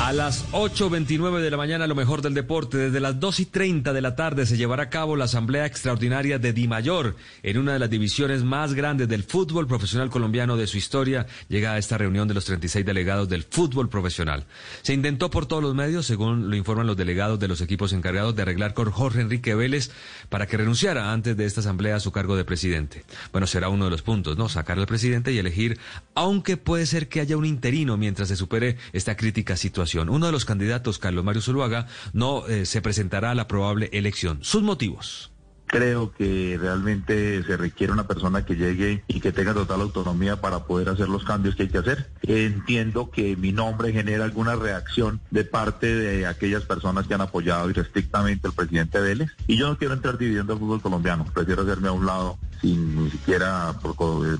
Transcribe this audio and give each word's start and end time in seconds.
A 0.00 0.12
las 0.12 0.48
8.29 0.52 1.40
de 1.40 1.50
la 1.50 1.56
mañana, 1.56 1.88
lo 1.88 1.96
mejor 1.96 2.22
del 2.22 2.32
deporte. 2.32 2.78
Desde 2.78 3.00
las 3.00 3.18
2 3.18 3.40
y 3.40 3.46
30 3.46 3.92
de 3.92 4.00
la 4.00 4.14
tarde 4.14 4.46
se 4.46 4.56
llevará 4.56 4.84
a 4.84 4.90
cabo 4.90 5.16
la 5.16 5.24
Asamblea 5.24 5.66
Extraordinaria 5.66 6.38
de 6.38 6.52
Di 6.52 6.68
Mayor, 6.68 7.16
en 7.42 7.58
una 7.58 7.72
de 7.72 7.80
las 7.80 7.90
divisiones 7.90 8.44
más 8.44 8.74
grandes 8.74 9.08
del 9.08 9.24
fútbol 9.24 9.66
profesional 9.66 10.08
colombiano 10.08 10.56
de 10.56 10.68
su 10.68 10.78
historia. 10.78 11.26
Llega 11.48 11.72
a 11.72 11.78
esta 11.78 11.98
reunión 11.98 12.28
de 12.28 12.34
los 12.34 12.44
36 12.44 12.86
delegados 12.86 13.28
del 13.28 13.42
fútbol 13.42 13.88
profesional. 13.88 14.46
Se 14.82 14.94
intentó 14.94 15.30
por 15.30 15.46
todos 15.46 15.64
los 15.64 15.74
medios, 15.74 16.06
según 16.06 16.48
lo 16.48 16.54
informan 16.54 16.86
los 16.86 16.96
delegados 16.96 17.40
de 17.40 17.48
los 17.48 17.60
equipos 17.60 17.92
encargados, 17.92 18.36
de 18.36 18.42
arreglar 18.42 18.74
con 18.74 18.92
Jorge 18.92 19.20
Enrique 19.20 19.56
Vélez 19.56 19.90
para 20.28 20.46
que 20.46 20.58
renunciara 20.58 21.12
antes 21.12 21.36
de 21.36 21.44
esta 21.44 21.60
asamblea 21.60 21.96
a 21.96 22.00
su 22.00 22.12
cargo 22.12 22.36
de 22.36 22.44
presidente. 22.44 23.04
Bueno, 23.32 23.48
será 23.48 23.68
uno 23.68 23.86
de 23.86 23.90
los 23.90 24.02
puntos, 24.02 24.38
¿no? 24.38 24.48
Sacar 24.48 24.78
al 24.78 24.86
presidente 24.86 25.32
y 25.32 25.38
elegir, 25.38 25.76
aunque 26.14 26.56
puede 26.56 26.86
ser 26.86 27.08
que 27.08 27.20
haya 27.20 27.36
un 27.36 27.44
interino 27.44 27.96
mientras 27.96 28.28
se 28.28 28.36
supere 28.36 28.76
esta 28.92 29.16
crítica 29.16 29.56
situación. 29.56 29.87
Uno 29.94 30.26
de 30.26 30.32
los 30.32 30.44
candidatos, 30.44 30.98
Carlos 30.98 31.24
Mario 31.24 31.42
Zuluaga, 31.42 31.86
no 32.12 32.46
eh, 32.46 32.66
se 32.66 32.82
presentará 32.82 33.30
a 33.30 33.34
la 33.34 33.48
probable 33.48 33.88
elección. 33.92 34.38
Sus 34.42 34.62
motivos. 34.62 35.30
Creo 35.68 36.12
que 36.12 36.58
realmente 36.60 37.42
se 37.44 37.56
requiere 37.56 37.92
una 37.92 38.06
persona 38.06 38.44
que 38.44 38.56
llegue 38.56 39.04
y 39.06 39.20
que 39.20 39.32
tenga 39.32 39.52
total 39.52 39.82
autonomía 39.82 40.40
para 40.40 40.64
poder 40.64 40.88
hacer 40.88 41.08
los 41.08 41.24
cambios 41.24 41.56
que 41.56 41.64
hay 41.64 41.68
que 41.68 41.78
hacer. 41.78 42.10
Entiendo 42.22 43.10
que 43.10 43.36
mi 43.36 43.52
nombre 43.52 43.92
genera 43.92 44.24
alguna 44.24 44.56
reacción 44.56 45.20
de 45.30 45.44
parte 45.44 45.94
de 45.94 46.26
aquellas 46.26 46.64
personas 46.64 47.06
que 47.06 47.14
han 47.14 47.20
apoyado 47.20 47.68
irrestrictamente 47.68 48.48
al 48.48 48.54
presidente 48.54 48.98
Vélez. 48.98 49.30
Y 49.46 49.58
yo 49.58 49.68
no 49.68 49.76
quiero 49.76 49.94
entrar 49.94 50.16
dividiendo 50.16 50.54
el 50.54 50.58
fútbol 50.58 50.80
colombiano. 50.80 51.26
Prefiero 51.34 51.62
hacerme 51.62 51.88
a 51.88 51.92
un 51.92 52.06
lado 52.06 52.38
sin 52.60 53.04
ni 53.04 53.10
siquiera 53.10 53.74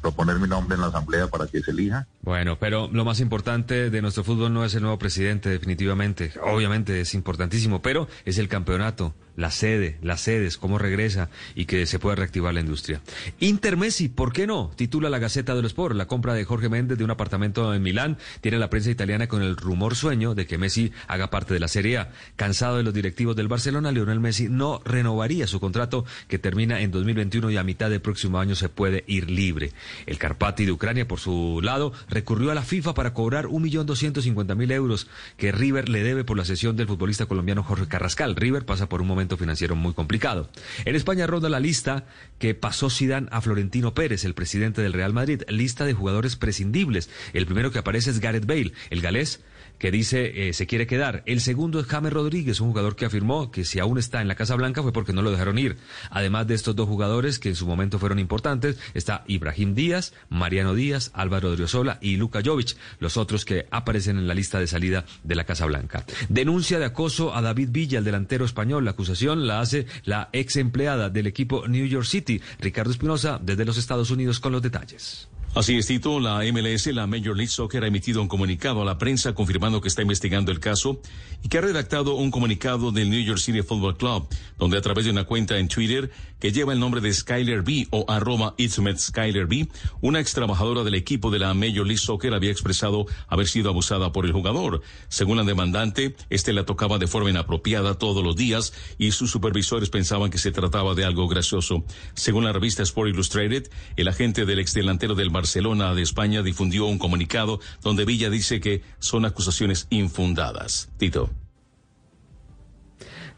proponer 0.00 0.38
mi 0.38 0.46
nombre 0.46 0.74
en 0.74 0.82
la 0.82 0.88
asamblea 0.88 1.26
para 1.28 1.46
que 1.46 1.62
se 1.62 1.70
elija. 1.70 2.06
Bueno, 2.22 2.58
pero 2.58 2.88
lo 2.92 3.04
más 3.04 3.20
importante 3.20 3.90
de 3.90 4.02
nuestro 4.02 4.24
fútbol 4.24 4.52
no 4.52 4.64
es 4.64 4.74
el 4.74 4.82
nuevo 4.82 4.98
presidente, 4.98 5.48
definitivamente. 5.48 6.32
Obviamente 6.42 7.00
es 7.00 7.14
importantísimo, 7.14 7.82
pero 7.82 8.08
es 8.24 8.38
el 8.38 8.48
campeonato 8.48 9.14
la 9.36 9.50
sede, 9.50 9.98
las 10.02 10.20
sedes, 10.20 10.58
cómo 10.58 10.78
regresa 10.78 11.30
y 11.54 11.66
que 11.66 11.86
se 11.86 11.98
pueda 11.98 12.16
reactivar 12.16 12.54
la 12.54 12.60
industria. 12.60 13.00
Inter 13.40 13.76
Messi, 13.76 14.08
¿por 14.08 14.32
qué 14.32 14.46
no? 14.46 14.70
Titula 14.76 15.10
la 15.10 15.18
Gaceta 15.18 15.54
los 15.54 15.72
Sport. 15.72 15.96
La 15.96 16.06
compra 16.06 16.34
de 16.34 16.44
Jorge 16.44 16.68
Méndez 16.68 16.98
de 16.98 17.04
un 17.04 17.10
apartamento 17.10 17.74
en 17.74 17.82
Milán 17.82 18.18
tiene 18.40 18.58
la 18.58 18.70
prensa 18.70 18.90
italiana 18.90 19.26
con 19.26 19.42
el 19.42 19.56
rumor 19.56 19.96
sueño 19.96 20.34
de 20.34 20.46
que 20.46 20.58
Messi 20.58 20.92
haga 21.08 21.30
parte 21.30 21.54
de 21.54 21.60
la 21.60 21.68
Serie 21.68 21.98
A. 21.98 22.10
Cansado 22.36 22.76
de 22.76 22.82
los 22.82 22.94
directivos 22.94 23.36
del 23.36 23.48
Barcelona, 23.48 23.92
Lionel 23.92 24.20
Messi 24.20 24.48
no 24.48 24.80
renovaría 24.84 25.46
su 25.46 25.60
contrato 25.60 26.04
que 26.28 26.38
termina 26.38 26.80
en 26.80 26.90
2021 26.90 27.50
y 27.50 27.56
a 27.56 27.64
mitad 27.64 27.90
del 27.90 28.00
próximo 28.00 28.38
año 28.38 28.54
se 28.54 28.68
puede 28.68 29.04
ir 29.06 29.30
libre. 29.30 29.72
El 30.06 30.18
Carpati 30.18 30.64
de 30.64 30.72
Ucrania, 30.72 31.08
por 31.08 31.20
su 31.20 31.60
lado, 31.62 31.92
recurrió 32.08 32.50
a 32.50 32.54
la 32.54 32.62
FIFA 32.62 32.94
para 32.94 33.14
cobrar 33.14 33.46
1.250.000 33.46 34.72
euros 34.72 35.08
que 35.36 35.52
River 35.52 35.88
le 35.88 36.02
debe 36.02 36.24
por 36.24 36.36
la 36.36 36.44
sesión 36.44 36.76
del 36.76 36.86
futbolista 36.86 37.26
colombiano 37.26 37.62
Jorge 37.62 37.86
Carrascal. 37.86 38.36
River 38.36 38.64
pasa 38.64 38.88
por 38.88 39.00
un 39.00 39.08
momento 39.08 39.23
financiero 39.36 39.76
muy 39.76 39.94
complicado. 39.94 40.48
En 40.84 40.94
España 40.94 41.26
ronda 41.26 41.48
la 41.48 41.60
lista 41.60 42.06
que 42.38 42.54
pasó 42.54 42.90
Zidane 42.90 43.28
a 43.30 43.40
Florentino 43.40 43.94
Pérez, 43.94 44.24
el 44.24 44.34
presidente 44.34 44.82
del 44.82 44.92
Real 44.92 45.12
Madrid, 45.12 45.42
lista 45.48 45.84
de 45.84 45.94
jugadores 45.94 46.36
prescindibles. 46.36 47.10
El 47.32 47.46
primero 47.46 47.70
que 47.70 47.78
aparece 47.78 48.10
es 48.10 48.20
Gareth 48.20 48.46
Bale, 48.46 48.72
el 48.90 49.00
galés 49.00 49.40
que 49.78 49.90
dice 49.90 50.48
eh, 50.48 50.52
se 50.52 50.66
quiere 50.66 50.86
quedar. 50.86 51.22
El 51.26 51.40
segundo 51.40 51.80
es 51.80 51.86
James 51.86 52.12
Rodríguez, 52.12 52.60
un 52.60 52.68
jugador 52.68 52.96
que 52.96 53.04
afirmó 53.04 53.50
que 53.50 53.64
si 53.64 53.78
aún 53.78 53.98
está 53.98 54.20
en 54.20 54.28
la 54.28 54.34
Casa 54.34 54.54
Blanca 54.56 54.82
fue 54.82 54.92
porque 54.92 55.12
no 55.12 55.22
lo 55.22 55.30
dejaron 55.30 55.58
ir. 55.58 55.76
Además 56.10 56.46
de 56.46 56.54
estos 56.54 56.76
dos 56.76 56.88
jugadores 56.88 57.38
que 57.38 57.48
en 57.48 57.56
su 57.56 57.66
momento 57.66 57.98
fueron 57.98 58.18
importantes, 58.18 58.78
está 58.94 59.24
Ibrahim 59.26 59.74
Díaz, 59.74 60.12
Mariano 60.28 60.74
Díaz, 60.74 61.10
Álvaro 61.14 61.50
Odriozola 61.50 61.98
y 62.00 62.16
Luka 62.16 62.40
Jovic, 62.44 62.76
los 62.98 63.16
otros 63.16 63.44
que 63.44 63.66
aparecen 63.70 64.18
en 64.18 64.26
la 64.26 64.34
lista 64.34 64.58
de 64.58 64.66
salida 64.66 65.04
de 65.22 65.34
la 65.34 65.44
Casa 65.44 65.66
Blanca. 65.66 66.04
Denuncia 66.28 66.78
de 66.78 66.86
acoso 66.86 67.34
a 67.34 67.42
David 67.42 67.70
Villa, 67.70 67.98
el 67.98 68.04
delantero 68.04 68.44
español. 68.44 68.84
La 68.84 68.92
acusación 68.92 69.46
la 69.46 69.60
hace 69.60 69.86
la 70.04 70.28
ex 70.32 70.56
empleada 70.56 71.10
del 71.10 71.26
equipo 71.26 71.66
New 71.68 71.86
York 71.86 72.06
City, 72.06 72.40
Ricardo 72.60 72.90
Espinosa, 72.90 73.40
desde 73.42 73.64
los 73.64 73.78
Estados 73.78 74.10
Unidos 74.10 74.40
con 74.40 74.52
los 74.52 74.62
detalles. 74.62 75.28
Así 75.54 75.76
es, 75.78 75.86
Tito, 75.86 76.18
la 76.18 76.40
MLS, 76.52 76.88
la 76.88 77.06
Major 77.06 77.36
League 77.36 77.46
Soccer, 77.46 77.84
ha 77.84 77.86
emitido 77.86 78.20
un 78.20 78.26
comunicado 78.26 78.82
a 78.82 78.84
la 78.84 78.98
prensa 78.98 79.34
confirmando 79.34 79.80
que 79.80 79.86
está 79.86 80.02
investigando 80.02 80.50
el 80.50 80.58
caso 80.58 81.00
y 81.44 81.48
que 81.48 81.58
ha 81.58 81.60
redactado 81.60 82.16
un 82.16 82.32
comunicado 82.32 82.90
del 82.90 83.08
New 83.08 83.22
York 83.22 83.38
City 83.38 83.62
Football 83.62 83.96
Club, 83.96 84.26
donde 84.58 84.78
a 84.78 84.80
través 84.80 85.04
de 85.04 85.12
una 85.12 85.22
cuenta 85.22 85.56
en 85.56 85.68
Twitter 85.68 86.10
que 86.40 86.50
lleva 86.50 86.72
el 86.72 86.80
nombre 86.80 87.00
de 87.00 87.14
Skyler 87.14 87.62
B 87.62 87.86
o 87.90 88.04
arroba 88.08 88.56
Skyler 88.58 89.46
B, 89.46 89.68
una 90.00 90.18
ex 90.18 90.32
trabajadora 90.32 90.82
del 90.82 90.96
equipo 90.96 91.30
de 91.30 91.38
la 91.38 91.54
Major 91.54 91.86
League 91.86 91.98
Soccer 91.98 92.34
había 92.34 92.50
expresado 92.50 93.06
haber 93.28 93.46
sido 93.46 93.70
abusada 93.70 94.10
por 94.10 94.26
el 94.26 94.32
jugador. 94.32 94.82
Según 95.08 95.36
la 95.36 95.44
demandante, 95.44 96.16
este 96.30 96.52
la 96.52 96.66
tocaba 96.66 96.98
de 96.98 97.06
forma 97.06 97.30
inapropiada 97.30 97.96
todos 97.96 98.24
los 98.24 98.34
días 98.34 98.72
y 98.98 99.12
sus 99.12 99.30
supervisores 99.30 99.88
pensaban 99.88 100.32
que 100.32 100.38
se 100.38 100.50
trataba 100.50 100.96
de 100.96 101.04
algo 101.04 101.28
gracioso. 101.28 101.84
Según 102.14 102.42
la 102.42 102.52
revista 102.52 102.82
Sport 102.82 103.10
Illustrated, 103.10 103.70
el 103.96 104.08
agente 104.08 104.44
del 104.46 104.58
ex 104.58 104.74
delantero 104.74 105.14
del 105.14 105.30
Barcelona 105.30 105.43
de 105.52 106.02
España 106.02 106.42
difundió 106.42 106.86
un 106.86 106.98
comunicado 106.98 107.60
donde 107.82 108.04
Villa 108.04 108.30
dice 108.30 108.60
que 108.60 108.82
son 108.98 109.24
acusaciones 109.24 109.86
infundadas. 109.90 110.88
Tito. 110.98 111.30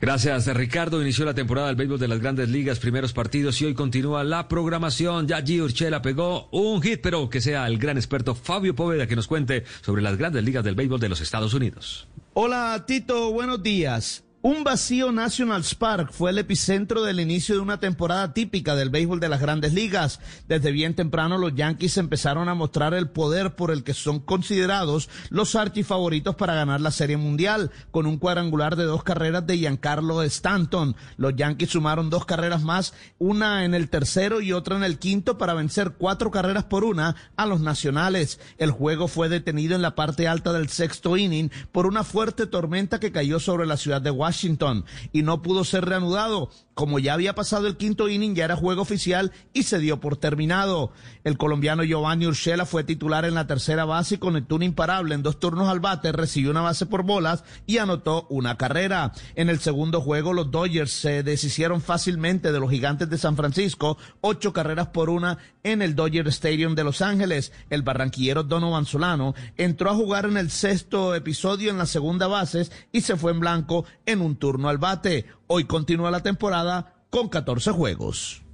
Gracias, 0.00 0.46
Ricardo. 0.54 1.00
Inició 1.00 1.24
la 1.24 1.32
temporada 1.32 1.68
del 1.68 1.76
béisbol 1.76 1.98
de 1.98 2.08
las 2.08 2.20
grandes 2.20 2.50
ligas, 2.50 2.78
primeros 2.78 3.14
partidos 3.14 3.60
y 3.62 3.64
hoy 3.64 3.74
continúa 3.74 4.24
la 4.24 4.46
programación. 4.46 5.26
Ya 5.26 5.40
G. 5.40 5.62
Urchela 5.62 6.02
pegó 6.02 6.48
un 6.50 6.82
hit, 6.82 7.00
pero 7.02 7.30
que 7.30 7.40
sea 7.40 7.66
el 7.66 7.78
gran 7.78 7.96
experto 7.96 8.34
Fabio 8.34 8.74
Poveda 8.74 9.06
que 9.06 9.16
nos 9.16 9.26
cuente 9.26 9.64
sobre 9.80 10.02
las 10.02 10.18
grandes 10.18 10.44
ligas 10.44 10.64
del 10.64 10.74
béisbol 10.74 11.00
de 11.00 11.08
los 11.08 11.22
Estados 11.22 11.54
Unidos. 11.54 12.08
Hola, 12.34 12.84
Tito. 12.86 13.32
Buenos 13.32 13.62
días. 13.62 14.25
Un 14.48 14.62
vacío 14.62 15.10
National 15.10 15.64
Park 15.76 16.12
fue 16.12 16.30
el 16.30 16.38
epicentro 16.38 17.02
del 17.02 17.18
inicio 17.18 17.56
de 17.56 17.62
una 17.62 17.80
temporada 17.80 18.32
típica 18.32 18.76
del 18.76 18.90
béisbol 18.90 19.18
de 19.18 19.28
las 19.28 19.40
grandes 19.40 19.72
ligas. 19.72 20.20
Desde 20.46 20.70
bien 20.70 20.94
temprano 20.94 21.36
los 21.36 21.56
Yankees 21.56 21.96
empezaron 21.96 22.48
a 22.48 22.54
mostrar 22.54 22.94
el 22.94 23.08
poder 23.08 23.56
por 23.56 23.72
el 23.72 23.82
que 23.82 23.92
son 23.92 24.20
considerados 24.20 25.08
los 25.30 25.56
archifavoritos 25.56 26.36
para 26.36 26.54
ganar 26.54 26.80
la 26.80 26.92
Serie 26.92 27.16
Mundial, 27.16 27.72
con 27.90 28.06
un 28.06 28.18
cuadrangular 28.18 28.76
de 28.76 28.84
dos 28.84 29.02
carreras 29.02 29.44
de 29.48 29.58
Giancarlo 29.58 30.22
Stanton. 30.22 30.94
Los 31.16 31.34
Yankees 31.34 31.70
sumaron 31.70 32.08
dos 32.08 32.24
carreras 32.24 32.62
más, 32.62 32.94
una 33.18 33.64
en 33.64 33.74
el 33.74 33.90
tercero 33.90 34.40
y 34.40 34.52
otra 34.52 34.76
en 34.76 34.84
el 34.84 35.00
quinto 35.00 35.38
para 35.38 35.54
vencer 35.54 35.94
cuatro 35.98 36.30
carreras 36.30 36.62
por 36.62 36.84
una 36.84 37.16
a 37.34 37.46
los 37.46 37.62
nacionales. 37.62 38.38
El 38.58 38.70
juego 38.70 39.08
fue 39.08 39.28
detenido 39.28 39.74
en 39.74 39.82
la 39.82 39.96
parte 39.96 40.28
alta 40.28 40.52
del 40.52 40.68
sexto 40.68 41.16
inning 41.16 41.50
por 41.72 41.84
una 41.84 42.04
fuerte 42.04 42.46
tormenta 42.46 43.00
que 43.00 43.10
cayó 43.10 43.40
sobre 43.40 43.66
la 43.66 43.76
ciudad 43.76 44.00
de 44.00 44.12
Washington 44.12 44.35
Washington 44.36 44.84
y 45.12 45.22
no 45.22 45.40
pudo 45.40 45.64
ser 45.64 45.86
reanudado. 45.86 46.50
Como 46.74 46.98
ya 46.98 47.14
había 47.14 47.34
pasado 47.34 47.66
el 47.68 47.78
quinto 47.78 48.06
inning, 48.06 48.34
ya 48.34 48.44
era 48.44 48.54
juego 48.54 48.82
oficial 48.82 49.32
y 49.54 49.62
se 49.62 49.78
dio 49.78 49.98
por 49.98 50.18
terminado. 50.18 50.92
El 51.24 51.38
colombiano 51.38 51.82
Giovanni 51.84 52.26
Urshela 52.26 52.66
fue 52.66 52.84
titular 52.84 53.24
en 53.24 53.32
la 53.32 53.46
tercera 53.46 53.86
base 53.86 54.16
y 54.16 54.18
conectó 54.18 54.56
un 54.56 54.62
imparable 54.62 55.14
en 55.14 55.22
dos 55.22 55.40
turnos 55.40 55.70
al 55.70 55.80
bate, 55.80 56.12
recibió 56.12 56.50
una 56.50 56.60
base 56.60 56.84
por 56.84 57.02
bolas 57.02 57.44
y 57.64 57.78
anotó 57.78 58.26
una 58.28 58.58
carrera. 58.58 59.12
En 59.36 59.48
el 59.48 59.58
segundo 59.58 60.02
juego, 60.02 60.34
los 60.34 60.50
Dodgers 60.50 60.92
se 60.92 61.22
deshicieron 61.22 61.80
fácilmente 61.80 62.52
de 62.52 62.60
los 62.60 62.70
gigantes 62.70 63.08
de 63.08 63.16
San 63.16 63.36
Francisco, 63.36 63.96
ocho 64.20 64.52
carreras 64.52 64.88
por 64.88 65.08
una 65.08 65.38
en 65.66 65.82
el 65.82 65.96
Dodger 65.96 66.28
Stadium 66.28 66.76
de 66.76 66.84
Los 66.84 67.02
Ángeles. 67.02 67.52
El 67.70 67.82
barranquillero 67.82 68.44
Donovan 68.44 68.86
Solano 68.86 69.34
entró 69.56 69.90
a 69.90 69.94
jugar 69.94 70.24
en 70.24 70.36
el 70.36 70.50
sexto 70.50 71.14
episodio 71.14 71.70
en 71.70 71.78
la 71.78 71.86
segunda 71.86 72.28
base 72.28 72.68
y 72.92 73.00
se 73.00 73.16
fue 73.16 73.32
en 73.32 73.40
blanco 73.40 73.84
en 74.06 74.20
un 74.20 74.36
turno 74.36 74.68
al 74.68 74.78
bate. 74.78 75.26
Hoy 75.48 75.64
continúa 75.64 76.12
la 76.12 76.22
temporada 76.22 76.94
con 77.10 77.28
14 77.28 77.72
juegos. 77.72 78.45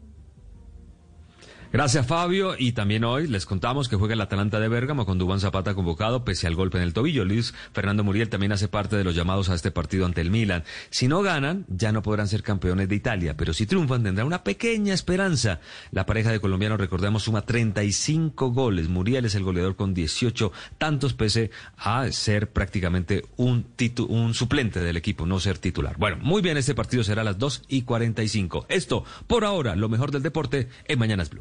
Gracias, 1.72 2.06
Fabio. 2.06 2.54
Y 2.58 2.72
también 2.72 3.02
hoy 3.02 3.26
les 3.26 3.46
contamos 3.46 3.88
que 3.88 3.96
juega 3.96 4.12
el 4.12 4.20
Atalanta 4.20 4.60
de 4.60 4.69
Bérgamo 4.69 5.06
con 5.06 5.16
Dubán 5.16 5.40
Zapata 5.40 5.74
convocado 5.74 6.22
pese 6.22 6.46
al 6.46 6.54
golpe 6.54 6.76
en 6.76 6.84
el 6.84 6.92
tobillo. 6.92 7.24
Luis 7.24 7.54
Fernando 7.72 8.04
Muriel 8.04 8.28
también 8.28 8.52
hace 8.52 8.69
parte 8.69 8.94
de 8.94 9.04
los 9.04 9.14
llamados 9.14 9.48
a 9.48 9.54
este 9.54 9.70
partido 9.70 10.04
ante 10.04 10.20
el 10.20 10.30
Milan. 10.30 10.64
Si 10.90 11.08
no 11.08 11.22
ganan, 11.22 11.64
ya 11.69 11.90
no 11.90 12.02
podrán 12.02 12.28
ser 12.28 12.42
campeones 12.42 12.90
de 12.90 12.94
Italia, 12.96 13.38
pero 13.38 13.54
si 13.54 13.64
triunfan 13.64 14.02
tendrá 14.02 14.26
una 14.26 14.44
pequeña 14.44 14.92
esperanza. 14.92 15.60
La 15.92 16.04
pareja 16.04 16.30
de 16.30 16.40
colombianos, 16.40 16.78
recordemos, 16.78 17.22
suma 17.22 17.40
35 17.40 18.50
goles. 18.50 18.90
Muriel 18.90 19.24
es 19.24 19.34
el 19.34 19.42
goleador 19.42 19.74
con 19.74 19.94
18 19.94 20.52
tantos 20.76 21.14
pese 21.14 21.50
a 21.78 22.12
ser 22.12 22.50
prácticamente 22.50 23.24
un, 23.38 23.64
un 24.08 24.34
suplente 24.34 24.80
del 24.80 24.98
equipo, 24.98 25.24
no 25.24 25.40
ser 25.40 25.56
titular. 25.56 25.96
Bueno, 25.96 26.19
muy 26.20 26.42
bien, 26.42 26.58
este 26.58 26.74
partido 26.74 27.02
será 27.02 27.22
a 27.22 27.24
las 27.24 27.38
2 27.38 27.62
y 27.69 27.82
45. 27.82 28.66
Esto, 28.69 29.06
por 29.26 29.46
ahora, 29.46 29.74
lo 29.74 29.88
mejor 29.88 30.10
del 30.10 30.22
deporte 30.22 30.69
en 30.84 30.98
Mañanas 30.98 31.30
Blue. 31.30 31.40